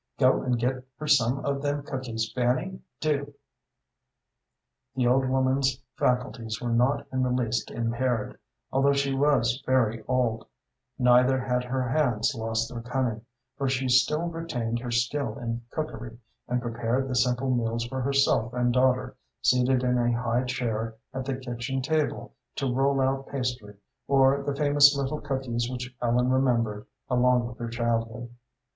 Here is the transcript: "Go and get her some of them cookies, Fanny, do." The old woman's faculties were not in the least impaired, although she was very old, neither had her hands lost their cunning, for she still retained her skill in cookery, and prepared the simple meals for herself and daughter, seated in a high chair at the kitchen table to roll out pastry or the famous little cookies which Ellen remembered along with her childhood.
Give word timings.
"Go 0.17 0.41
and 0.41 0.57
get 0.57 0.83
her 0.97 1.05
some 1.05 1.45
of 1.45 1.61
them 1.61 1.83
cookies, 1.83 2.31
Fanny, 2.33 2.79
do." 2.99 3.35
The 4.95 5.05
old 5.05 5.29
woman's 5.29 5.79
faculties 5.95 6.59
were 6.59 6.71
not 6.71 7.05
in 7.13 7.21
the 7.21 7.29
least 7.29 7.69
impaired, 7.69 8.39
although 8.71 8.93
she 8.93 9.13
was 9.13 9.61
very 9.63 10.03
old, 10.07 10.47
neither 10.97 11.39
had 11.39 11.63
her 11.65 11.87
hands 11.87 12.33
lost 12.33 12.73
their 12.73 12.81
cunning, 12.81 13.23
for 13.55 13.69
she 13.69 13.87
still 13.87 14.23
retained 14.27 14.79
her 14.79 14.89
skill 14.89 15.37
in 15.37 15.61
cookery, 15.69 16.17
and 16.47 16.63
prepared 16.63 17.07
the 17.07 17.13
simple 17.15 17.51
meals 17.51 17.85
for 17.85 18.01
herself 18.01 18.53
and 18.55 18.73
daughter, 18.73 19.15
seated 19.43 19.83
in 19.83 19.99
a 19.99 20.19
high 20.19 20.45
chair 20.45 20.95
at 21.13 21.25
the 21.25 21.35
kitchen 21.37 21.79
table 21.79 22.33
to 22.55 22.73
roll 22.73 22.99
out 23.01 23.27
pastry 23.27 23.75
or 24.07 24.41
the 24.41 24.55
famous 24.55 24.97
little 24.97 25.21
cookies 25.21 25.69
which 25.69 25.95
Ellen 26.01 26.31
remembered 26.31 26.87
along 27.07 27.45
with 27.49 27.59
her 27.59 27.69
childhood. 27.69 28.33